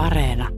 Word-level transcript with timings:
Areena. 0.00 0.48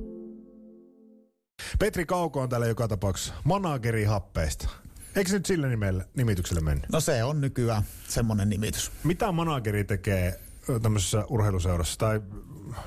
Petri 1.79 2.07
Kauko 2.07 2.41
on 2.41 2.49
täällä 2.49 2.67
joka 2.67 2.89
tapauksessa 2.89 3.35
manageri 3.45 4.05
happeista. 4.05 4.69
Eikö 5.17 5.31
se 5.31 5.37
nyt 5.37 5.47
sillä 5.47 5.69
nimellä, 5.69 6.05
nimityksellä 6.15 6.61
mennyt? 6.61 6.91
No 6.93 7.01
se 7.01 7.25
on 7.25 7.41
nykyään 7.41 7.83
semmoinen 8.09 8.49
nimitys. 8.49 8.91
Mitä 9.05 9.33
manageri 9.33 9.85
tekee 9.85 10.41
tämmöisessä 10.83 11.25
urheiluseurassa 11.29 11.99
tai 11.99 12.21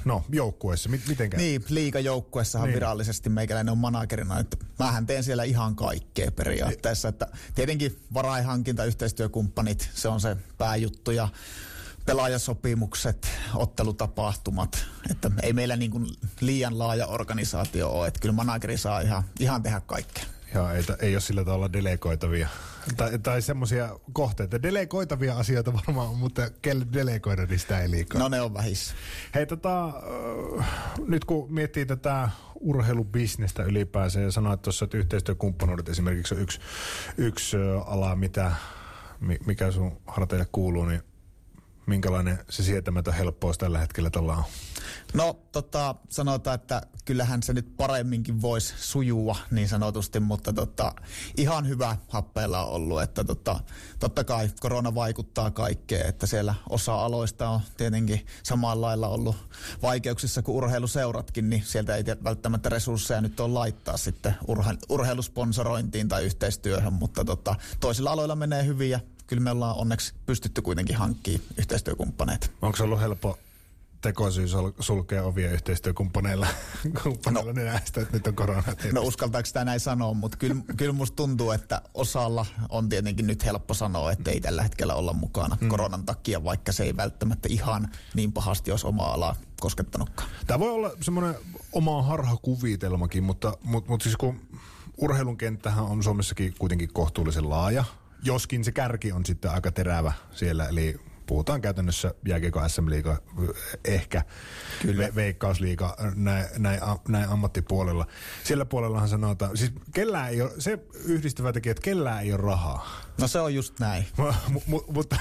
no, 0.06 0.24
joukkueessa? 0.30 0.90
Miten 0.90 1.10
mitenkä? 1.10 1.38
Niin, 1.38 1.64
liikajoukkuessahan 1.70 2.66
Niin. 2.66 2.72
niin. 2.72 2.76
virallisesti 2.76 3.30
meikäläinen 3.30 3.72
on 3.72 3.78
managerina, 3.78 4.40
että 4.40 4.58
mähän 4.80 5.06
teen 5.06 5.24
siellä 5.24 5.44
ihan 5.44 5.76
kaikkea 5.76 6.32
periaatteessa, 6.32 7.08
että 7.08 7.28
tietenkin 7.56 8.00
varaihankinta, 8.14 8.86
yhteistyökumppanit, 8.86 9.90
se 9.94 10.08
on 10.08 10.22
se 10.22 10.38
pääjuttu 10.58 11.12
ja 11.12 11.28
pelaajasopimukset, 12.06 13.28
ottelutapahtumat, 13.56 14.86
että 15.12 15.32
ei 15.44 15.54
meillä 15.54 15.76
niin 15.76 15.92
kuin 15.92 16.08
liian 16.42 16.80
laaja 16.80 17.08
organisaatio 17.08 17.90
ole, 17.90 18.08
että 18.08 18.20
kyllä 18.20 18.34
manageri 18.36 18.78
saa 18.78 19.02
ihan, 19.02 19.24
ihan 19.40 19.64
tehdä 19.64 19.82
kaikkea. 19.86 20.24
Joo, 20.54 20.72
ei, 20.72 20.84
ei 21.00 21.16
ole 21.16 21.22
sillä 21.22 21.46
tavalla 21.46 21.74
delegoitavia. 21.74 22.48
Tai, 22.98 23.20
tai 23.20 23.42
semmoisia 23.42 24.00
kohteita. 24.14 24.62
Delegoitavia 24.62 25.38
asioita 25.38 25.74
varmaan 25.74 26.10
on, 26.10 26.18
mutta 26.18 26.50
kelle 26.62 26.86
delegoida, 26.94 27.46
niin 27.46 27.60
sitä 27.60 27.80
ei 27.80 27.92
liikaa. 27.92 28.20
No 28.20 28.28
ne 28.28 28.42
on 28.42 28.54
vähissä. 28.54 28.94
Hei, 29.36 29.46
tota, 29.46 29.86
äh, 30.60 30.68
nyt 31.08 31.26
kun 31.26 31.54
miettii 31.54 31.86
tätä 31.86 32.30
urheilubisnestä 32.60 33.64
ylipäänsä 33.64 34.20
ja 34.20 34.32
sanoit 34.32 34.62
tuossa, 34.62 34.86
että 34.86 34.98
yhteistyökumppanuudet 34.98 35.90
esimerkiksi 35.90 36.36
on 36.36 36.42
yksi, 36.42 36.60
yksi 37.18 37.58
ö, 37.58 37.82
ala, 37.82 38.16
mitä, 38.16 38.52
mi- 39.20 39.40
mikä 39.46 39.72
sun 39.72 40.02
harteille 40.08 40.48
kuuluu, 40.52 40.86
niin 40.86 41.02
minkälainen 41.88 42.40
se 42.50 42.64
sietämätön 42.64 43.14
helppous 43.14 43.58
tällä 43.58 43.80
hetkellä 43.80 44.10
tuolla 44.10 44.36
on? 44.36 44.44
No 45.14 45.40
tota, 45.52 45.96
sanotaan, 46.10 46.56
että 46.56 46.82
kyllähän 47.06 47.44
se 47.44 47.54
nyt 47.54 47.78
paremminkin 47.78 48.42
voisi 48.42 48.74
sujua 48.78 49.36
niin 49.52 49.70
sanotusti, 49.70 50.20
mutta 50.20 50.54
tota, 50.54 50.94
ihan 51.38 51.68
hyvä 51.68 51.98
happeella 52.08 52.66
on 52.66 52.74
ollut, 52.74 53.02
että 53.02 53.24
tota, 53.24 53.60
totta 54.00 54.24
kai 54.24 54.50
korona 54.60 54.96
vaikuttaa 54.96 55.52
kaikkeen, 55.52 56.10
että 56.10 56.28
siellä 56.28 56.56
osa 56.70 57.06
aloista 57.06 57.50
on 57.50 57.62
tietenkin 57.78 58.26
samalla 58.44 58.88
lailla 58.88 59.08
ollut 59.08 59.36
vaikeuksissa 59.82 60.42
kuin 60.42 60.56
urheiluseuratkin, 60.56 61.50
niin 61.50 61.64
sieltä 61.66 61.96
ei 61.96 62.04
välttämättä 62.24 62.70
resursseja 62.70 63.22
nyt 63.22 63.40
ole 63.40 63.54
laittaa 63.54 63.98
sitten 63.98 64.36
urhe- 64.48 64.86
urheilusponsorointiin 64.90 66.08
tai 66.08 66.24
yhteistyöhön, 66.24 66.94
mutta 66.94 67.26
tota, 67.26 67.56
toisilla 67.80 68.12
aloilla 68.12 68.36
menee 68.36 68.66
hyvin 68.66 68.90
ja 68.90 69.00
kyllä 69.28 69.44
me 69.44 69.52
ollaan 69.52 69.76
onneksi 69.76 70.14
pystytty 70.26 70.62
kuitenkin 70.62 70.96
hankkimaan 70.96 71.44
yhteistyökumppaneita. 71.58 72.48
Onko 72.62 72.78
se 72.78 72.84
ollut 72.84 73.00
helppo 73.00 73.40
tekosyy 74.02 74.46
sul- 74.46 74.74
sulkea 74.80 75.24
ovia 75.24 75.52
yhteistyökumppaneilla 75.52 76.48
kumppaneilla 77.04 77.54
no. 77.54 77.62
nenästä, 77.62 78.02
että 78.02 78.14
nyt 78.14 78.28
on 78.28 78.36
korona? 78.36 78.64
No 78.94 79.02
uskaltaako 79.02 79.46
sitä 79.46 79.66
näin 79.66 79.80
sanoa, 79.80 80.14
mutta 80.14 80.38
kyllä, 80.38 80.56
kyllä 80.78 80.94
musta 80.94 81.16
tuntuu, 81.16 81.52
että 81.52 81.82
osalla 81.94 82.46
on 82.70 82.90
tietenkin 82.90 83.28
nyt 83.28 83.46
helppo 83.46 83.74
sanoa, 83.74 84.12
että 84.12 84.32
ei 84.32 84.42
tällä 84.42 84.64
hetkellä 84.64 84.96
olla 84.96 85.14
mukana 85.14 85.58
mm. 85.62 85.68
koronan 85.68 86.06
takia, 86.06 86.44
vaikka 86.44 86.72
se 86.72 86.84
ei 86.84 86.98
välttämättä 86.98 87.48
ihan 87.52 87.92
niin 88.14 88.32
pahasti 88.32 88.72
olisi 88.72 88.88
omaa 88.88 89.14
alaa 89.14 89.36
koskettanutkaan. 89.60 90.30
Tämä 90.48 90.60
voi 90.60 90.70
olla 90.70 90.92
semmoinen 91.02 91.36
oma 91.72 92.02
harhakuvitelmakin, 92.02 93.24
mutta, 93.24 93.58
mutta, 93.64 93.90
mutta 93.90 94.04
siis 94.04 94.18
kun 94.18 94.42
urheilun 94.98 95.38
kenttähän 95.38 95.86
on 95.86 96.04
Suomessakin 96.04 96.56
kuitenkin 96.60 96.94
kohtuullisen 96.94 97.50
laaja, 97.50 97.84
joskin 98.26 98.64
se 98.64 98.72
kärki 98.72 99.12
on 99.12 99.26
sitten 99.26 99.52
aika 99.52 99.72
terävä 99.72 100.14
siellä, 100.32 100.68
eli 100.68 101.00
puhutaan 101.26 101.62
käytännössä 101.62 102.14
jääkiekko 102.28 102.70
SM-liiga, 102.70 103.18
ehkä 103.86 104.24
Kyllä. 104.82 105.08
Ve- 105.08 105.16
veikkausliiga 105.16 105.98
näin, 106.16 106.46
näin, 106.58 106.80
näin 107.08 107.30
ammattipuolella. 107.30 108.08
Siellä 108.44 108.66
puolellahan 108.66 109.10
sanotaan, 109.10 109.58
siis 109.58 109.72
kellään 109.94 110.30
ei 110.30 110.42
ole, 110.42 110.52
se 110.60 110.80
yhdistävä 111.06 111.54
tekijä, 111.54 111.72
että 111.72 111.82
kellään 111.82 112.24
ei 112.24 112.34
ole 112.34 112.42
rahaa. 112.42 113.06
No 113.22 113.28
se 113.28 113.40
on 113.40 113.56
just 113.56 113.80
näin. 113.80 114.06
Mu- 114.54 114.62
mu- 114.70 114.94
mutta 114.94 115.16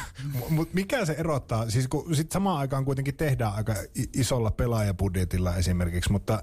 mut 0.48 0.74
mikä 0.74 1.04
se 1.04 1.12
erottaa? 1.12 1.70
Siis 1.70 1.88
kun 1.88 2.16
sit 2.16 2.32
samaan 2.32 2.58
aikaan 2.58 2.84
kuitenkin 2.84 3.16
tehdään 3.16 3.54
aika 3.54 3.74
isolla 4.12 4.50
pelaajabudjetilla 4.50 5.56
esimerkiksi, 5.56 6.12
mutta, 6.12 6.42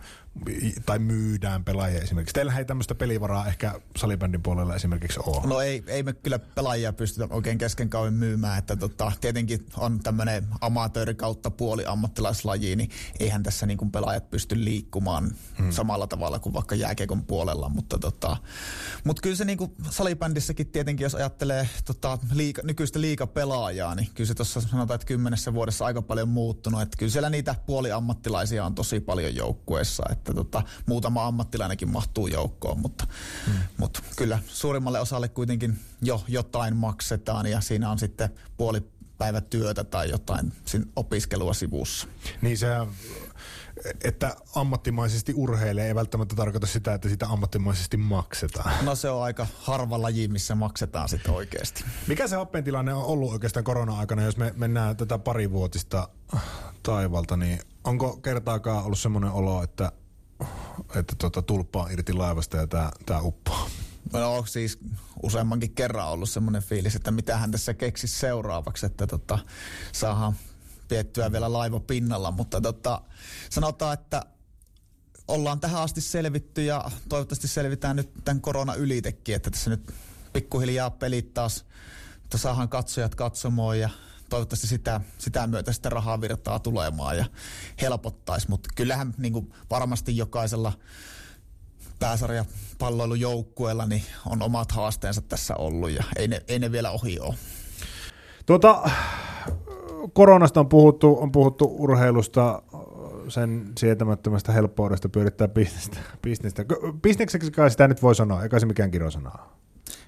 tai 0.85 0.99
myydään 0.99 1.63
pelaajia 1.63 2.01
esimerkiksi. 2.01 2.33
Teillähän 2.33 2.59
ei 2.59 2.65
tämmöistä 2.65 2.95
pelivaraa 2.95 3.47
ehkä 3.47 3.81
salibändin 3.97 4.43
puolella 4.43 4.75
esimerkiksi 4.75 5.19
ole. 5.25 5.47
No 5.47 5.61
ei, 5.61 5.83
ei 5.87 6.03
me 6.03 6.13
kyllä 6.13 6.39
pelaajia 6.39 6.93
pystytä 6.93 7.27
oikein 7.29 7.57
kesken 7.57 7.89
kauan 7.89 8.13
myymään, 8.13 8.59
että 8.59 8.75
tota, 8.75 9.11
tietenkin 9.21 9.50
on 9.77 9.99
tämmöinen 9.99 10.47
amatööri 10.61 11.15
kautta 11.15 11.51
puoli 11.51 11.85
ammattilaislaji, 11.85 12.75
niin 12.75 12.89
eihän 13.19 13.43
tässä 13.43 13.65
niin 13.65 13.77
kuin 13.77 13.91
pelaajat 13.91 14.29
pysty 14.29 14.65
liikkumaan 14.65 15.31
hmm. 15.57 15.71
samalla 15.71 16.07
tavalla 16.07 16.39
kuin 16.39 16.53
vaikka 16.53 16.75
jääkiekon 16.75 17.25
puolella, 17.25 17.69
mutta 17.69 17.99
tota, 17.99 18.37
mut 19.03 19.21
kyllä 19.21 19.35
se 19.35 19.45
niin 19.45 19.57
kuin 19.57 19.71
salibändissäkin 19.89 20.67
tietenkin, 20.67 21.05
jos 21.05 21.15
ajattelee 21.15 21.69
tota, 21.85 22.17
liiga, 22.33 22.61
nykyistä 22.65 23.01
liikapelaajaa, 23.01 23.95
niin 23.95 24.09
kyllä 24.13 24.27
se 24.27 24.35
tuossa 24.35 24.61
sanotaan, 24.61 24.95
että 24.95 25.07
kymmenessä 25.07 25.53
vuodessa 25.53 25.85
aika 25.85 26.01
paljon 26.01 26.29
muuttunut, 26.29 26.81
että 26.81 26.97
kyllä 26.97 27.11
siellä 27.11 27.29
niitä 27.29 27.55
puoliammattilaisia 27.65 28.65
on 28.65 28.75
tosi 28.75 28.99
paljon 28.99 29.35
joukkueessa, 29.35 30.03
että 30.11 30.33
tota, 30.33 30.63
muutama 30.85 31.25
ammattilainenkin 31.25 31.91
mahtuu 31.91 32.27
joukkoon, 32.27 32.79
mutta, 32.79 33.07
hmm. 33.45 33.53
mutta 33.77 33.99
kyllä 34.15 34.39
suurimmalle 34.47 34.99
osalle 34.99 35.29
kuitenkin 35.29 35.79
jo 36.01 36.23
jotain 36.27 36.75
maksetaan 36.75 37.45
ja 37.45 37.61
siinä 37.61 37.91
on 37.91 37.99
sitten 37.99 38.29
puoli 38.57 38.81
päivätyötä 39.21 39.83
tai 39.83 40.09
jotain 40.09 40.53
sin- 40.65 40.91
opiskelua 40.95 41.53
sivussa. 41.53 42.07
Niin 42.41 42.57
se, 42.57 42.67
että 44.03 44.35
ammattimaisesti 44.55 45.33
urheilee 45.35 45.87
ei 45.87 45.95
välttämättä 45.95 46.35
tarkoita 46.35 46.67
sitä, 46.67 46.93
että 46.93 47.09
sitä 47.09 47.27
ammattimaisesti 47.27 47.97
maksetaan. 47.97 48.85
No 48.85 48.95
se 48.95 49.09
on 49.09 49.23
aika 49.23 49.47
harva 49.59 50.01
laji, 50.01 50.27
missä 50.27 50.55
maksetaan 50.55 51.09
sitten 51.09 51.33
oikeasti. 51.33 51.83
Mikä 52.07 52.27
se 52.27 52.35
happeen 52.35 52.63
tilanne 52.63 52.93
on 52.93 53.03
ollut 53.03 53.31
oikeastaan 53.31 53.63
korona-aikana, 53.63 54.21
jos 54.23 54.37
me 54.37 54.53
mennään 54.55 54.97
tätä 54.97 55.17
parivuotista 55.17 56.09
taivalta, 56.83 57.37
niin 57.37 57.59
onko 57.83 58.17
kertaakaan 58.17 58.85
ollut 58.85 58.99
semmoinen 58.99 59.31
olo, 59.31 59.63
että, 59.63 59.91
että 60.95 61.15
tota, 61.17 61.41
tulppa 61.41 61.87
irti 61.91 62.13
laivasta 62.13 62.57
ja 62.57 62.67
tämä 63.05 63.19
uppoaa? 63.21 63.60
No 64.13 64.45
siis 64.45 64.79
useammankin 65.23 65.75
kerran 65.75 66.07
ollut 66.07 66.29
semmoinen 66.29 66.63
fiilis, 66.63 66.95
että 66.95 67.11
mitä 67.11 67.37
hän 67.37 67.51
tässä 67.51 67.73
keksisi 67.73 68.19
seuraavaksi, 68.19 68.85
että 68.85 69.07
tota, 69.07 69.39
saadaan 69.91 70.35
piettyä 70.87 71.31
vielä 71.31 71.53
laiva 71.53 71.79
pinnalla, 71.79 72.31
mutta 72.31 72.61
tota, 72.61 73.01
sanotaan, 73.49 73.93
että 73.93 74.25
ollaan 75.27 75.59
tähän 75.59 75.81
asti 75.81 76.01
selvitty 76.01 76.63
ja 76.63 76.91
toivottavasti 77.09 77.47
selvitään 77.47 77.95
nyt 77.95 78.11
tämän 78.23 78.41
korona 78.41 78.75
ylitekin, 78.75 79.35
että 79.35 79.51
tässä 79.51 79.69
nyt 79.69 79.93
pikkuhiljaa 80.33 80.89
pelit 80.89 81.33
taas, 81.33 81.65
että 82.23 82.37
saadaan 82.37 82.69
katsojat 82.69 83.15
katsomaan 83.15 83.79
ja 83.79 83.89
toivottavasti 84.29 84.67
sitä, 84.67 85.01
sitä 85.17 85.47
myötä 85.47 85.73
sitä 85.73 85.89
rahaa 85.89 86.21
virtaa 86.21 86.59
tulemaan 86.59 87.17
ja 87.17 87.25
helpottaisi, 87.81 88.49
mutta 88.49 88.69
kyllähän 88.75 89.13
niin 89.17 89.53
varmasti 89.69 90.17
jokaisella 90.17 90.73
pääsarja 92.01 92.45
palloilujoukkueella 92.79 93.85
niin 93.85 94.03
on 94.29 94.41
omat 94.41 94.71
haasteensa 94.71 95.21
tässä 95.21 95.55
ollut 95.55 95.89
ja 95.89 96.03
ei 96.15 96.27
ne, 96.27 96.41
ei 96.47 96.59
ne 96.59 96.71
vielä 96.71 96.91
ohi 96.91 97.19
ole. 97.19 97.35
Tuota, 98.45 98.89
koronasta 100.13 100.59
on 100.59 100.69
puhuttu, 100.69 101.17
on 101.19 101.31
puhuttu 101.31 101.75
urheilusta, 101.79 102.61
sen 103.29 103.71
sietämättömästä 103.79 104.51
helppoudesta 104.51 105.09
pyörittää 105.09 105.47
bisnestä. 105.47 105.97
bisnestä. 106.21 106.65
Bisnekseksi 107.01 107.51
kai 107.51 107.71
sitä 107.71 107.87
nyt 107.87 108.01
voi 108.01 108.15
sanoa, 108.15 108.43
eikä 108.43 108.59
se 108.59 108.65
mikään 108.65 108.91
kirosana 108.91 109.31
ole. 109.31 109.49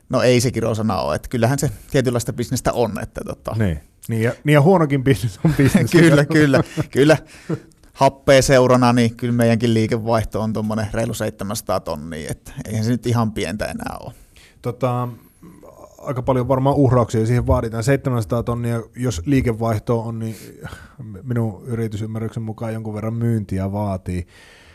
No 0.10 0.22
ei 0.22 0.42
se 0.42 0.52
kirosana 0.52 1.02
ole, 1.02 1.16
että 1.16 1.30
kyllähän 1.30 1.60
se 1.60 1.72
tietynlaista 1.92 2.34
bisnestä 2.34 2.74
on. 2.74 3.00
Että 3.04 3.22
tota, 3.26 3.56
Niin. 3.60 3.80
Niin 4.08 4.22
ja, 4.22 4.34
niin 4.44 4.54
ja 4.54 4.62
huonokin 4.62 5.04
bisnes 5.04 5.40
on 5.46 5.54
bisnes. 5.58 5.92
kyllä, 5.92 6.26
kyllä, 6.26 6.64
kyllä. 6.92 7.18
Happea 7.94 8.42
seurana, 8.42 8.94
niin 8.94 9.16
kyllä 9.16 9.34
meidänkin 9.34 9.74
liikevaihto 9.74 10.42
on 10.42 10.54
tuommoinen 10.54 10.88
reilu 10.94 11.14
700 11.14 11.80
tonnia, 11.80 12.32
että 12.32 12.52
eihän 12.66 12.84
se 12.84 12.92
nyt 12.92 13.08
ihan 13.08 13.32
pientä 13.32 13.66
enää 13.66 13.98
ole. 14.00 14.14
Tota, 14.62 15.08
aika 15.98 16.22
paljon 16.22 16.48
varmaan 16.48 16.76
uhrauksia 16.76 17.26
siihen 17.26 17.48
vaaditaan. 17.48 17.84
700 17.84 18.44
tonnia, 18.44 18.82
jos 18.96 19.22
liikevaihto 19.26 20.00
on, 20.00 20.20
niin 20.20 20.36
minun 21.24 21.64
yritysymmärryksen 21.66 22.44
mukaan 22.44 22.74
jonkun 22.74 22.94
verran 22.94 23.14
myyntiä 23.14 23.72
vaatii. 23.72 24.28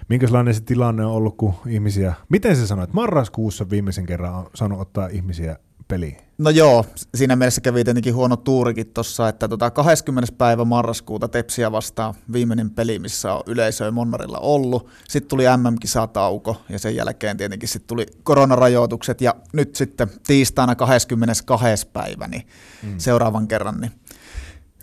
Minkälainen 0.09 0.55
se 0.55 0.61
tilanne 0.61 1.05
on 1.07 1.13
ollut, 1.13 1.37
kun 1.37 1.55
ihmisiä, 1.67 2.15
miten 2.29 2.57
se 2.57 2.67
sanoit, 2.67 2.93
marraskuussa 2.93 3.71
viimeisen 3.71 4.07
kerran 4.07 4.35
on 4.35 4.47
saanut 4.55 4.81
ottaa 4.81 5.07
ihmisiä 5.09 5.57
peliin? 5.89 6.17
No 6.39 6.51
joo, 6.51 6.85
siinä 7.15 7.37
mielessä 7.37 7.61
kävi 7.61 7.85
tietenkin 7.85 8.15
huono 8.15 8.37
tuurikin 8.37 8.87
tuossa, 8.87 9.29
että 9.29 9.49
tota 9.49 9.71
20. 9.71 10.33
päivä 10.39 10.65
marraskuuta 10.65 11.29
Tepsiä 11.29 11.73
vastaan 11.73 12.15
viimeinen 12.33 12.71
peli, 12.71 12.99
missä 12.99 13.35
on 13.35 13.43
yleisöä 13.47 13.91
Monnarilla 13.91 14.39
ollut. 14.39 14.89
Sitten 15.09 15.29
tuli 15.29 15.45
MM-kisatauko 15.57 16.63
ja 16.69 16.79
sen 16.79 16.97
jälkeen 16.97 17.37
tietenkin 17.37 17.69
sitten 17.69 17.89
tuli 17.89 18.07
koronarajoitukset 18.23 19.21
ja 19.21 19.35
nyt 19.53 19.75
sitten 19.75 20.09
tiistaina 20.27 20.75
22. 20.75 21.89
päivä, 21.93 22.29
niin 22.29 22.47
mm. 22.83 22.95
seuraavan 22.99 23.49
kerran, 23.49 23.81
niin 23.81 23.93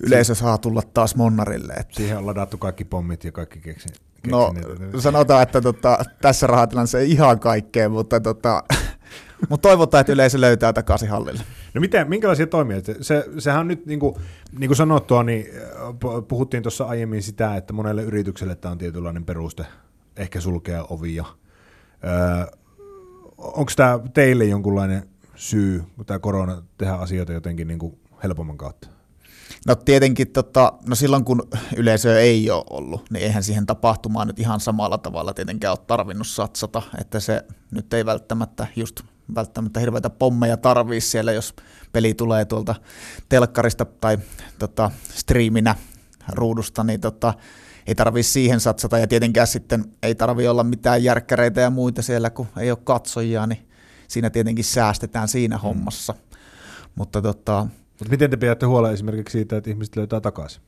yleisö 0.03 0.35
saa 0.35 0.57
tulla 0.57 0.81
taas 0.93 1.15
Monnarille. 1.15 1.73
Että 1.73 1.95
Siihen 1.95 2.17
on 2.17 2.25
ladattu 2.25 2.57
kaikki 2.57 2.85
pommit 2.85 3.23
ja 3.23 3.31
kaikki 3.31 3.59
keksi. 3.59 3.89
No 4.27 4.53
sanotaan, 4.99 5.43
että 5.43 5.61
tota, 5.61 5.99
tässä 6.21 6.47
rahatilanteessa 6.47 6.99
ei 6.99 7.11
ihan 7.11 7.39
kaikkea, 7.39 7.89
mutta 7.89 8.19
tota, 8.19 8.63
mutta 9.49 9.69
toivotaan, 9.69 10.01
että 10.01 10.13
yleisö 10.13 10.41
löytää 10.41 10.73
takaisin 10.73 11.09
hallille. 11.09 11.41
No 11.73 11.81
miten, 11.81 12.09
minkälaisia 12.09 12.47
toimia? 12.47 12.77
Se, 13.01 13.25
sehän 13.39 13.59
on 13.59 13.67
nyt, 13.67 13.85
niin 13.85 13.99
kuin, 13.99 14.15
niin 14.59 14.69
kuin 14.69 14.77
sanottua, 14.77 15.23
niin 15.23 15.45
äh, 15.55 16.23
puhuttiin 16.27 16.63
tuossa 16.63 16.85
aiemmin 16.85 17.23
sitä, 17.23 17.55
että 17.55 17.73
monelle 17.73 18.03
yritykselle 18.03 18.55
tämä 18.55 18.71
on 18.71 18.77
tietynlainen 18.77 19.25
peruste 19.25 19.65
ehkä 20.17 20.41
sulkea 20.41 20.85
ovia. 20.89 21.25
Öö, 22.03 22.45
Onko 23.37 23.71
tämä 23.75 23.99
teille 24.13 24.45
jonkunlainen 24.45 25.09
syy, 25.35 25.83
kun 25.95 26.05
tämä 26.05 26.19
korona 26.19 26.63
tehdä 26.77 26.93
asioita 26.93 27.33
jotenkin 27.33 27.67
niin 27.67 27.79
kuin 27.79 27.99
helpomman 28.23 28.57
kautta? 28.57 28.87
No 29.67 29.75
tietenkin, 29.75 30.31
tota, 30.31 30.73
no 30.87 30.95
silloin 30.95 31.25
kun 31.25 31.47
yleisö 31.77 32.21
ei 32.21 32.49
ole 32.51 32.63
ollut, 32.69 33.05
niin 33.09 33.23
eihän 33.23 33.43
siihen 33.43 33.65
tapahtumaan 33.65 34.27
nyt 34.27 34.39
ihan 34.39 34.59
samalla 34.59 34.97
tavalla 34.97 35.33
tietenkään 35.33 35.71
ole 35.71 35.85
tarvinnut 35.87 36.27
satsata, 36.27 36.81
että 37.01 37.19
se 37.19 37.45
nyt 37.71 37.93
ei 37.93 38.05
välttämättä 38.05 38.67
just 38.75 39.01
välttämättä 39.35 39.79
hirveitä 39.79 40.09
pommeja 40.09 40.57
tarvii 40.57 41.01
siellä, 41.01 41.31
jos 41.31 41.53
peli 41.91 42.13
tulee 42.13 42.45
tuolta 42.45 42.75
telkkarista 43.29 43.85
tai 43.85 44.17
tota, 44.59 44.91
striiminä 45.03 45.75
ruudusta, 46.33 46.83
niin 46.83 47.01
tota, 47.01 47.33
ei 47.87 47.95
tarvii 47.95 48.23
siihen 48.23 48.59
satsata 48.59 48.97
ja 48.97 49.07
tietenkään 49.07 49.47
sitten 49.47 49.85
ei 50.03 50.15
tarvi 50.15 50.47
olla 50.47 50.63
mitään 50.63 51.03
järkkäreitä 51.03 51.61
ja 51.61 51.69
muita 51.69 52.01
siellä, 52.01 52.29
kun 52.29 52.47
ei 52.57 52.71
ole 52.71 52.79
katsojia, 52.83 53.47
niin 53.47 53.67
siinä 54.07 54.29
tietenkin 54.29 54.65
säästetään 54.65 55.27
siinä 55.27 55.55
mm. 55.55 55.61
hommassa. 55.61 56.13
Mutta 56.95 57.21
tota, 57.21 57.67
Mutta 57.99 58.09
miten 58.09 58.29
te 58.29 58.37
pidätte 58.37 58.65
huolta 58.65 58.91
esimerkiksi 58.91 59.31
siitä, 59.31 59.57
että 59.57 59.69
ihmiset 59.69 59.95
löytää 59.95 60.21
takaisin? 60.21 60.61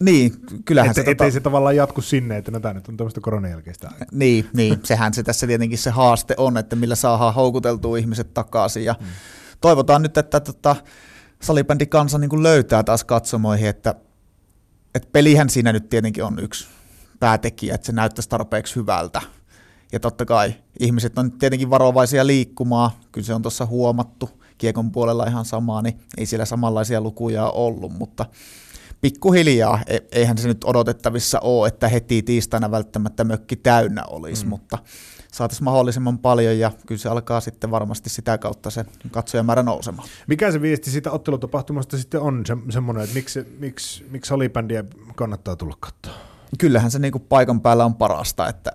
Niin, 0.00 0.32
kyllähän 0.64 0.90
Et, 0.90 0.94
se... 0.94 1.00
Ettei 1.00 1.14
tota... 1.14 1.30
se 1.30 1.40
tavallaan 1.40 1.76
jatku 1.76 2.00
sinne, 2.00 2.36
että 2.36 2.50
no 2.50 2.60
tämä 2.60 2.74
nyt 2.74 2.88
on 2.88 2.96
tämmöistä 2.96 3.20
koronan 3.20 3.50
jälkeistä 3.50 3.88
aikaa. 3.88 4.06
Niin, 4.12 4.48
niin, 4.54 4.80
sehän 4.84 5.14
se 5.14 5.22
tässä 5.22 5.46
tietenkin 5.46 5.78
se 5.78 5.90
haaste 5.90 6.34
on, 6.38 6.56
että 6.56 6.76
millä 6.76 6.94
saadaan 6.94 7.34
houkuteltua 7.34 7.96
ihmiset 7.96 8.34
takaisin. 8.34 8.84
Ja 8.84 8.94
hmm. 8.98 9.08
Toivotaan 9.60 10.02
nyt, 10.02 10.18
että 10.18 10.40
tota, 10.40 10.76
salibändi 11.42 11.86
kansa 11.86 12.18
niin 12.18 12.42
löytää 12.42 12.82
taas 12.82 13.04
katsomoihin, 13.04 13.68
että, 13.68 13.94
että 14.94 15.08
pelihän 15.12 15.50
siinä 15.50 15.72
nyt 15.72 15.88
tietenkin 15.88 16.24
on 16.24 16.38
yksi 16.38 16.66
päätekijä, 17.20 17.74
että 17.74 17.86
se 17.86 17.92
näyttäisi 17.92 18.28
tarpeeksi 18.28 18.76
hyvältä. 18.76 19.22
Ja 19.92 20.00
totta 20.00 20.24
kai 20.24 20.54
ihmiset 20.80 21.18
on 21.18 21.32
tietenkin 21.32 21.70
varovaisia 21.70 22.26
liikkumaan, 22.26 22.90
kyllä 23.12 23.26
se 23.26 23.34
on 23.34 23.42
tuossa 23.42 23.66
huomattu, 23.66 24.30
kiekon 24.58 24.92
puolella 24.92 25.26
ihan 25.26 25.44
samaa, 25.44 25.82
niin 25.82 26.00
ei 26.18 26.26
siellä 26.26 26.44
samanlaisia 26.44 27.00
lukuja 27.00 27.50
ollut, 27.50 27.92
mutta 27.92 28.26
pikkuhiljaa, 29.04 29.80
e, 29.86 29.98
eihän 30.12 30.38
se 30.38 30.48
nyt 30.48 30.64
odotettavissa 30.64 31.40
ole, 31.40 31.68
että 31.68 31.88
heti 31.88 32.22
tiistaina 32.22 32.70
välttämättä 32.70 33.24
mökki 33.24 33.56
täynnä 33.56 34.04
olisi, 34.04 34.44
mm. 34.44 34.48
mutta 34.48 34.78
saataisiin 35.32 35.64
mahdollisimman 35.64 36.18
paljon 36.18 36.58
ja 36.58 36.70
kyllä 36.86 36.98
se 36.98 37.08
alkaa 37.08 37.40
sitten 37.40 37.70
varmasti 37.70 38.10
sitä 38.10 38.38
kautta 38.38 38.70
se 38.70 38.84
katsojamäärä 39.10 39.62
nousemaan. 39.62 40.08
Mikä 40.26 40.52
se 40.52 40.60
viesti 40.60 40.90
siitä 40.90 41.10
ottelutapahtumasta 41.10 41.98
sitten 41.98 42.20
on 42.20 42.46
se, 42.46 42.56
semmoinen, 42.70 43.04
että 43.04 43.14
miksi, 43.14 43.56
miksi, 43.58 44.06
miksi 44.10 44.28
salibändiä 44.28 44.84
kannattaa 45.16 45.56
tulla 45.56 45.76
katsoa? 45.80 46.14
Kyllähän 46.58 46.90
se 46.90 46.98
niinku 46.98 47.18
paikan 47.18 47.60
päällä 47.60 47.84
on 47.84 47.94
parasta, 47.94 48.48
että 48.48 48.72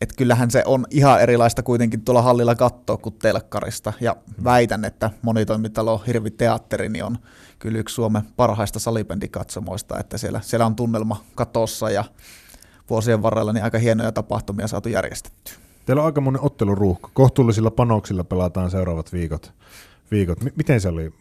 et 0.00 0.12
kyllähän 0.16 0.50
se 0.50 0.62
on 0.66 0.86
ihan 0.90 1.20
erilaista 1.20 1.62
kuitenkin 1.62 2.04
tuolla 2.04 2.22
hallilla 2.22 2.54
katsoa 2.54 2.96
kuin 2.96 3.14
telkkarista. 3.22 3.92
Ja 4.00 4.12
mm. 4.12 4.44
väitän, 4.44 4.84
että 4.84 5.10
monitoimitalo 5.22 6.02
Hirvi 6.06 6.30
Teatteri 6.30 6.88
niin 6.88 7.04
on 7.04 7.18
kyllä 7.58 7.78
yksi 7.78 7.94
Suomen 7.94 8.22
parhaista 8.36 8.78
salibändikatsomoista, 8.78 9.98
että 9.98 10.18
siellä, 10.18 10.40
siellä 10.42 10.66
on 10.66 10.76
tunnelma 10.76 11.24
katossa 11.34 11.90
ja 11.90 12.04
vuosien 12.90 13.22
varrella 13.22 13.52
niin 13.52 13.64
aika 13.64 13.78
hienoja 13.78 14.12
tapahtumia 14.12 14.68
saatu 14.68 14.88
järjestettyä. 14.88 15.54
Teillä 15.86 16.02
on 16.02 16.06
aika 16.06 16.20
monen 16.20 16.44
otteluruuhka. 16.44 17.10
Kohtuullisilla 17.14 17.70
panoksilla 17.70 18.24
pelataan 18.24 18.70
seuraavat 18.70 19.12
viikot 19.12 19.52
viikot. 20.10 20.42
M- 20.42 20.48
miten 20.56 20.80
se 20.80 20.88
oli? 20.88 21.12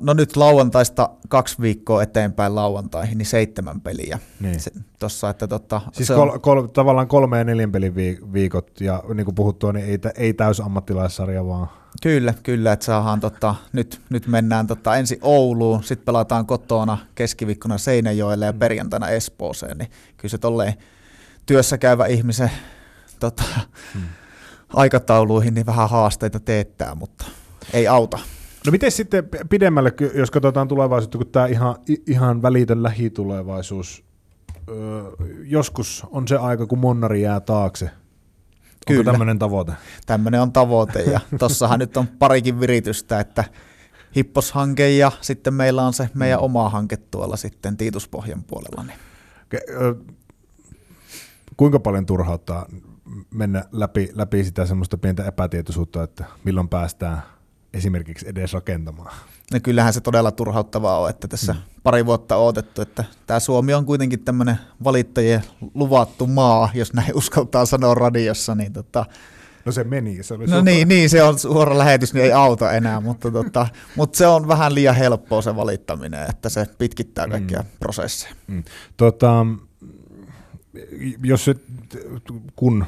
No 0.00 0.14
nyt 0.14 0.36
lauantaista 0.36 1.10
kaksi 1.28 1.56
viikkoa 1.60 2.02
eteenpäin 2.02 2.54
lauantaihin, 2.54 3.18
niin 3.18 3.26
seitsemän 3.26 3.80
peliä. 3.80 4.18
Niin. 4.40 4.60
Se, 4.60 4.70
tossa, 4.98 5.30
että 5.30 5.48
totta, 5.48 5.80
siis 5.92 6.08
kol, 6.08 6.38
kol, 6.38 6.66
tavallaan 6.66 7.08
kolme 7.08 7.38
ja 7.38 7.44
neljän 7.44 7.72
pelin 7.72 7.94
viikot, 8.32 8.80
ja 8.80 9.02
niin 9.14 9.24
kuin 9.24 9.34
puhuttua, 9.34 9.72
niin 9.72 9.86
ei, 9.86 9.98
ei 10.16 10.34
täys 10.34 10.60
ammattilaissarja 10.60 11.46
vaan. 11.46 11.68
Kyllä, 12.02 12.34
kyllä, 12.42 12.72
että 12.72 12.84
saadaan 12.84 13.20
tota, 13.20 13.54
nyt, 13.72 14.00
nyt 14.10 14.26
mennään 14.26 14.66
tota, 14.66 14.96
ensin 14.96 15.18
Ouluun, 15.22 15.82
sitten 15.82 16.04
pelataan 16.04 16.46
kotona 16.46 16.98
keskiviikkona 17.14 17.78
Seinäjoelle 17.78 18.46
ja 18.46 18.52
perjantaina 18.52 19.08
Espooseen, 19.08 19.78
niin 19.78 19.90
kyllä 20.16 20.30
se 20.30 20.38
tolleen 20.38 20.74
työssä 21.46 21.78
käyvä 21.78 22.06
ihmisen 22.06 22.50
tota, 23.20 23.42
hmm. 23.94 24.02
aikatauluihin 24.74 25.54
niin 25.54 25.66
vähän 25.66 25.90
haasteita 25.90 26.40
teettää, 26.40 26.94
mutta 26.94 27.24
ei 27.72 27.88
auta. 27.88 28.18
No 28.66 28.72
miten 28.72 28.92
sitten 28.92 29.28
pidemmälle, 29.50 29.92
jos 30.14 30.30
katsotaan 30.30 30.68
tulevaisuutta, 30.68 31.18
kun 31.18 31.26
tämä 31.26 31.46
ihan, 31.46 31.76
ihan 32.06 32.42
välitön 32.42 32.82
lähitulevaisuus, 32.82 34.04
öö, 34.68 35.02
joskus 35.44 36.06
on 36.10 36.28
se 36.28 36.36
aika, 36.36 36.66
kun 36.66 36.78
Monnari 36.78 37.22
jää 37.22 37.40
taakse. 37.40 37.90
Kyllä. 38.86 39.00
Onko 39.00 39.12
tämmöinen 39.12 39.38
tavoite? 39.38 39.72
Tämmöinen 40.06 40.40
on 40.40 40.52
tavoite, 40.52 41.02
ja 41.02 41.20
tossahan 41.38 41.78
nyt 41.78 41.96
on 41.96 42.06
parikin 42.06 42.60
viritystä, 42.60 43.20
että 43.20 43.44
Hipposhanke 44.16 44.90
ja 44.90 45.12
sitten 45.20 45.54
meillä 45.54 45.86
on 45.86 45.92
se 45.92 46.10
meidän 46.14 46.38
mm. 46.38 46.44
oma 46.44 46.68
hanke 46.68 46.96
tuolla 46.96 47.36
sitten 47.36 47.76
Tiituspohjan 47.76 48.44
puolella. 48.44 48.82
Niin. 48.82 48.98
Kuinka 51.56 51.80
paljon 51.80 52.06
turhauttaa 52.06 52.66
mennä 53.34 53.64
läpi, 53.72 54.08
läpi 54.12 54.44
sitä 54.44 54.66
semmoista 54.66 54.98
pientä 54.98 55.24
epätietoisuutta, 55.24 56.02
että 56.02 56.24
milloin 56.44 56.68
päästään 56.68 57.22
esimerkiksi 57.76 58.28
edes 58.28 58.52
rakentamaan. 58.52 59.14
No 59.52 59.60
kyllähän 59.62 59.92
se 59.92 60.00
todella 60.00 60.30
turhauttavaa 60.32 60.98
on, 60.98 61.10
että 61.10 61.28
tässä 61.28 61.52
mm. 61.52 61.58
pari 61.82 62.06
vuotta 62.06 62.36
odotettu, 62.36 62.82
että 62.82 63.04
tämä 63.26 63.40
Suomi 63.40 63.74
on 63.74 63.86
kuitenkin 63.86 64.24
tämmöinen 64.24 64.58
valittajien 64.84 65.42
luvattu 65.74 66.26
maa, 66.26 66.70
jos 66.74 66.92
näin 66.92 67.16
uskaltaa 67.18 67.66
sanoa 67.66 67.94
radiossa, 67.94 68.54
niin 68.54 68.72
tota, 68.72 69.04
No 69.64 69.72
se 69.72 69.84
meni. 69.84 70.22
Se 70.22 70.34
oli 70.34 70.44
no 70.44 70.48
suora. 70.48 70.62
niin, 70.62 70.88
niin, 70.88 71.10
se 71.10 71.22
on 71.22 71.38
suora 71.38 71.78
lähetys, 71.78 72.14
niin 72.14 72.24
ei 72.24 72.32
auta 72.32 72.72
enää, 72.72 73.00
mutta, 73.00 73.30
tota, 73.30 73.66
mutta 73.96 74.18
se 74.18 74.26
on 74.26 74.48
vähän 74.48 74.74
liian 74.74 74.94
helppoa 74.94 75.42
se 75.42 75.56
valittaminen, 75.56 76.30
että 76.30 76.48
se 76.48 76.66
pitkittää 76.78 77.28
kaikkia 77.28 77.58
mm. 77.58 77.66
prosesseja. 77.80 78.34
Mm. 78.46 78.62
Tota, 78.96 79.46
jos 81.24 81.50
kun 82.56 82.86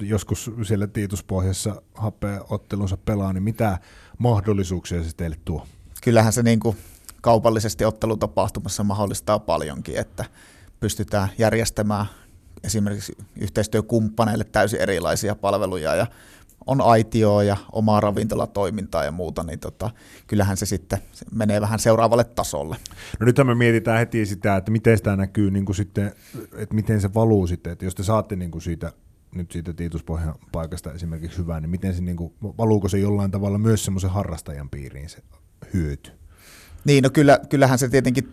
joskus 0.00 0.50
siellä 0.62 0.86
Tiituspohjassa 0.86 1.82
happea 1.94 2.44
ottelunsa 2.50 2.96
pelaa, 2.96 3.32
niin 3.32 3.42
mitä 3.42 3.78
mahdollisuuksia 4.18 5.04
se 5.04 5.10
teille 5.16 5.36
tuo? 5.44 5.66
Kyllähän 6.02 6.32
se 6.32 6.42
niin 6.42 6.60
kuin 6.60 6.76
kaupallisesti 7.20 7.84
ottelutapahtumassa 7.84 8.84
mahdollistaa 8.84 9.38
paljonkin, 9.38 9.98
että 9.98 10.24
pystytään 10.80 11.28
järjestämään 11.38 12.06
esimerkiksi 12.64 13.12
yhteistyökumppaneille 13.40 14.44
täysin 14.44 14.80
erilaisia 14.80 15.34
palveluja 15.34 15.94
ja 15.94 16.06
on 16.66 16.80
aitioa 16.80 17.42
ja 17.42 17.56
omaa 17.72 18.00
ravintolatoimintaa 18.00 19.04
ja 19.04 19.12
muuta, 19.12 19.42
niin 19.42 19.58
tota, 19.58 19.90
kyllähän 20.26 20.56
se 20.56 20.66
sitten 20.66 20.98
menee 21.32 21.60
vähän 21.60 21.78
seuraavalle 21.78 22.24
tasolle. 22.24 22.76
No 23.20 23.26
nyt 23.26 23.36
me 23.44 23.54
mietitään 23.54 23.98
heti 23.98 24.26
sitä, 24.26 24.56
että 24.56 24.70
miten 24.70 24.96
sitä 24.96 25.16
näkyy, 25.16 25.50
niin 25.50 25.64
kuin 25.64 25.76
sitten, 25.76 26.12
että 26.56 26.74
miten 26.74 27.00
se 27.00 27.14
valuu 27.14 27.46
sitten, 27.46 27.72
että 27.72 27.84
jos 27.84 27.94
te 27.94 28.02
saatte 28.02 28.36
niin 28.36 28.50
kuin 28.50 28.62
siitä 28.62 28.92
nyt 29.34 29.52
siitä 29.52 29.72
Tiituspohjan 29.72 30.34
paikasta 30.52 30.92
esimerkiksi 30.92 31.38
hyvää, 31.38 31.60
niin 31.60 31.70
miten 31.70 31.94
se, 31.94 32.02
niin 32.02 32.16
kuin, 32.16 32.34
valuuko 32.42 32.88
se 32.88 32.98
jollain 32.98 33.30
tavalla 33.30 33.58
myös 33.58 33.84
semmoisen 33.84 34.10
harrastajan 34.10 34.70
piiriin 34.70 35.08
se 35.08 35.18
hyöty? 35.74 36.12
Niin, 36.84 37.04
no 37.04 37.10
kyllä, 37.10 37.40
kyllähän 37.48 37.78
se 37.78 37.88
tietenkin 37.88 38.32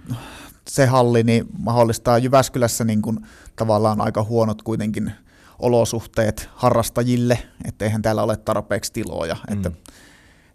se 0.69 0.85
halli 0.85 1.23
niin 1.23 1.45
mahdollistaa 1.59 2.17
Jyväskylässä 2.17 2.83
niin 2.83 3.01
kuin, 3.01 3.19
tavallaan 3.55 4.01
aika 4.01 4.23
huonot 4.23 4.61
kuitenkin 4.61 5.11
olosuhteet 5.59 6.49
harrastajille, 6.55 7.39
että 7.65 7.85
eihän 7.85 8.01
täällä 8.01 8.23
ole 8.23 8.37
tarpeeksi 8.37 8.93
tiloja, 8.93 9.35
mm. 9.35 9.53
että, 9.53 9.71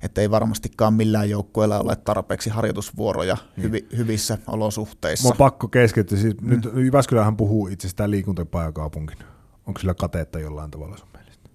että 0.03 0.21
ei 0.21 0.31
varmastikaan 0.31 0.95
millään 0.95 1.31
joukkueella 1.31 1.81
ole 1.81 1.97
tarpeeksi 1.97 2.51
harjoitusvuoroja 2.51 3.37
niin. 3.57 3.63
hyvi, 3.63 3.87
hyvissä 3.97 4.39
olosuhteissa. 4.47 5.29
Mä 5.29 5.35
pakko 5.39 5.69
keskeyttää, 5.69 6.19
siis 6.19 6.41
mm. 6.41 6.51
nyt 6.51 6.65
Jyväskylähän 6.75 7.37
puhuu 7.37 7.67
itsestään 7.67 8.11
liikuntapajakaupunkina. 8.11 9.25
Onko 9.67 9.81
sillä 9.81 9.95
kateetta 9.95 10.39
jollain 10.39 10.71
tavalla 10.71 10.97
sun 10.97 11.09
mielestä? 11.15 11.49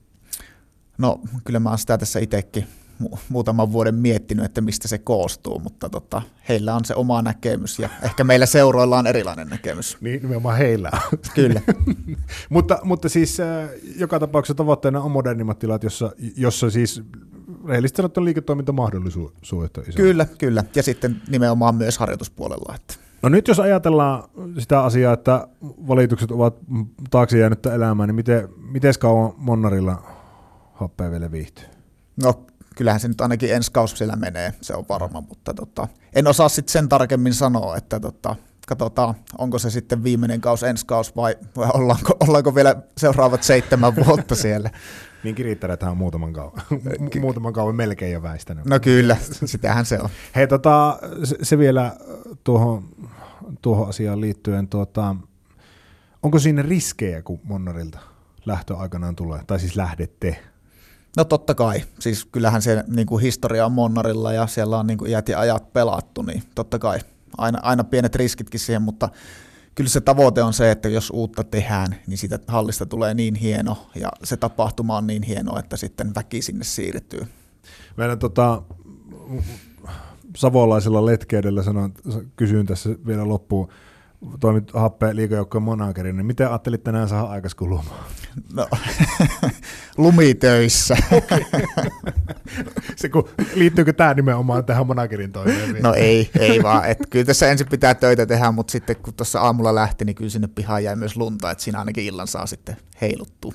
No 0.97 1.19
kyllä 1.43 1.59
mä 1.59 1.69
oon 1.69 1.77
sitä 1.77 1.97
tässä 1.97 2.19
itsekin 2.19 2.67
mu- 3.03 3.17
muutaman 3.29 3.71
vuoden 3.71 3.95
miettinyt, 3.95 4.45
että 4.45 4.61
mistä 4.61 4.87
se 4.87 4.97
koostuu, 4.97 5.59
mutta 5.59 5.89
tota, 5.89 6.21
heillä 6.49 6.75
on 6.75 6.85
se 6.85 6.95
oma 6.95 7.21
näkemys 7.21 7.79
ja 7.79 7.89
ehkä 8.03 8.23
meillä 8.23 8.45
seuroilla 8.45 8.97
on 8.97 9.07
erilainen 9.07 9.47
näkemys. 9.47 9.97
Niin, 10.01 10.21
nimenomaan 10.21 10.57
heillä 10.57 10.91
Kyllä. 11.35 11.61
mutta, 12.49 12.79
mutta 12.83 13.09
siis 13.09 13.39
äh, 13.39 13.69
joka 13.95 14.19
tapauksessa 14.19 14.55
tavoitteena 14.55 15.01
on 15.01 15.11
modernimmat 15.11 15.59
tilat, 15.59 15.83
jossa, 15.83 16.11
jossa 16.35 16.69
siis 16.69 17.03
rehellisesti 17.67 17.97
sanottuna 17.97 18.25
liiketoimintamahdollisuudet 18.25 19.77
on 19.77 19.83
iso. 19.87 19.95
Kyllä, 19.95 20.25
kyllä. 20.25 20.63
Ja 20.75 20.83
sitten 20.83 21.21
nimenomaan 21.27 21.75
myös 21.75 21.97
harjoituspuolella. 21.97 22.75
Että 22.75 23.06
No 23.21 23.29
nyt 23.29 23.47
jos 23.47 23.59
ajatellaan 23.59 24.23
sitä 24.59 24.83
asiaa, 24.83 25.13
että 25.13 25.47
valitukset 25.87 26.31
ovat 26.31 26.55
taakse 27.09 27.37
jäänyttä 27.37 27.73
elämää, 27.73 28.07
niin 28.07 28.15
miten, 28.15 28.49
miten 28.71 28.93
kauan 28.99 29.33
Monnarilla 29.37 30.03
happea 30.73 31.11
vielä 31.11 31.31
viihtyy? 31.31 31.65
No 32.23 32.45
kyllähän 32.75 32.99
se 32.99 33.07
nyt 33.07 33.21
ainakin 33.21 33.53
ensi 33.53 33.71
kausi 33.71 33.97
siellä 33.97 34.15
menee, 34.15 34.53
se 34.61 34.75
on 34.75 34.85
varma, 34.89 35.21
mutta 35.21 35.53
tota, 35.53 35.87
en 36.13 36.27
osaa 36.27 36.49
sitten 36.49 36.71
sen 36.71 36.89
tarkemmin 36.89 37.33
sanoa, 37.33 37.77
että 37.77 37.99
tota, 37.99 38.35
katsotaan, 38.67 39.15
onko 39.37 39.59
se 39.59 39.69
sitten 39.69 40.03
viimeinen 40.03 40.41
kausi 40.41 40.67
ensi 40.67 40.85
kausi 40.85 41.11
vai, 41.15 41.35
vai 41.57 41.69
ollaanko, 41.73 42.17
ollaanko 42.19 42.55
vielä 42.55 42.75
seuraavat 42.97 43.43
seitsemän 43.43 43.95
vuotta 43.95 44.35
siellä. 44.35 44.69
Niin 45.23 45.35
kirittäjäthän 45.35 45.91
on 45.91 45.97
muutaman 45.97 46.33
kauan, 46.33 46.61
muutaman 47.21 47.53
kauan 47.53 47.75
melkein 47.75 48.13
jo 48.13 48.21
väistänyt. 48.21 48.65
No 48.65 48.79
kyllä, 48.79 49.17
sitähän 49.45 49.85
se 49.85 49.99
on. 49.99 50.09
Hei, 50.35 50.47
tota, 50.47 50.99
se, 51.23 51.37
se 51.41 51.57
vielä 51.57 51.95
tuohon, 52.43 52.83
tuohon 53.61 53.89
asiaan 53.89 54.21
liittyen, 54.21 54.67
tuota, 54.67 55.15
onko 56.23 56.39
siinä 56.39 56.61
riskejä, 56.61 57.21
kun 57.21 57.39
Monnarilta 57.43 57.99
lähtö 58.45 58.77
aikanaan 58.77 59.15
tulee, 59.15 59.41
tai 59.47 59.59
siis 59.59 59.75
lähdette? 59.75 60.39
No 61.17 61.23
totta 61.23 61.55
kai, 61.55 61.83
siis 61.99 62.25
kyllähän 62.25 62.61
se 62.61 62.83
niin 62.87 63.07
kuin 63.07 63.21
historia 63.21 63.65
on 63.65 63.71
Monnarilla 63.71 64.33
ja 64.33 64.47
siellä 64.47 64.79
on 64.79 64.87
niin 64.87 64.97
kuin 64.97 65.11
iät 65.11 65.29
ja 65.29 65.39
ajat 65.39 65.73
pelattu, 65.73 66.21
niin 66.21 66.43
totta 66.55 66.79
kai 66.79 66.99
aina, 67.37 67.59
aina 67.61 67.83
pienet 67.83 68.15
riskitkin 68.15 68.59
siihen, 68.59 68.81
mutta 68.81 69.09
kyllä 69.75 69.89
se 69.89 70.01
tavoite 70.01 70.43
on 70.43 70.53
se, 70.53 70.71
että 70.71 70.89
jos 70.89 71.09
uutta 71.09 71.43
tehdään, 71.43 71.95
niin 72.07 72.17
siitä 72.17 72.39
hallista 72.47 72.85
tulee 72.85 73.13
niin 73.13 73.35
hieno 73.35 73.89
ja 73.95 74.09
se 74.23 74.37
tapahtuma 74.37 74.97
on 74.97 75.07
niin 75.07 75.23
hieno, 75.23 75.59
että 75.59 75.77
sitten 75.77 76.15
väki 76.15 76.41
sinne 76.41 76.63
siirtyy. 76.63 77.27
Meidän 77.97 78.19
tota, 78.19 78.61
savolaisella 80.37 81.05
letkeydellä 81.05 81.63
sanon, 81.63 81.93
kysyn 82.35 82.65
tässä 82.65 82.89
vielä 83.07 83.27
loppuun, 83.27 83.67
toimit 84.39 84.71
happeen 84.73 85.15
liikajoukkojen 85.15 85.63
monakerin, 85.63 86.17
niin 86.17 86.25
miten 86.25 86.47
ajattelit 86.47 86.83
tänään 86.83 87.09
saada 87.09 87.27
aikas 87.27 87.55
kulumaan? 87.55 88.05
No, 88.53 88.67
lumitöissä. 89.97 90.97
Se, 92.95 93.09
kun, 93.09 93.29
liittyykö 93.55 93.93
tämä 93.93 94.13
nimenomaan 94.13 94.65
tähän 94.65 94.87
monakerin 94.87 95.31
toimeen? 95.31 95.83
No 95.83 95.93
ei, 95.93 96.29
ei 96.39 96.63
vaan. 96.63 96.89
Et 96.89 96.97
kyllä 97.09 97.25
tässä 97.25 97.51
ensin 97.51 97.67
pitää 97.67 97.95
töitä 97.95 98.25
tehdä, 98.25 98.51
mutta 98.51 98.71
sitten 98.71 98.95
kun 98.95 99.13
tuossa 99.13 99.41
aamulla 99.41 99.75
lähti, 99.75 100.05
niin 100.05 100.15
kyllä 100.15 100.29
sinne 100.29 100.47
pihaan 100.47 100.83
jäi 100.83 100.95
myös 100.95 101.17
lunta, 101.17 101.51
että 101.51 101.63
siinä 101.63 101.79
ainakin 101.79 102.05
illan 102.05 102.27
saa 102.27 102.45
sitten 102.45 102.77
heiluttua. 103.01 103.53